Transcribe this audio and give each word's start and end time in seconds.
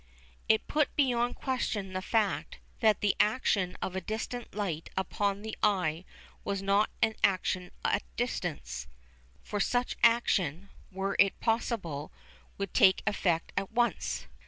It 0.49 0.65
put 0.67 0.95
beyond 0.95 1.35
question 1.35 1.93
the 1.93 2.01
fact 2.01 2.57
that 2.79 3.01
the 3.01 3.15
action 3.19 3.77
of 3.83 3.95
a 3.95 4.01
distant 4.01 4.55
light 4.55 4.89
upon 4.97 5.43
the 5.43 5.55
eye 5.61 6.05
was 6.43 6.63
not 6.63 6.89
an 7.03 7.13
"action 7.23 7.69
at 7.85 8.01
a 8.01 8.05
distance," 8.17 8.87
for 9.43 9.59
such 9.59 9.95
action, 10.01 10.69
were 10.91 11.15
it 11.19 11.39
possible, 11.39 12.11
would 12.57 12.73
take 12.73 13.03
effect 13.05 13.51
at 13.55 13.71
once. 13.71 14.25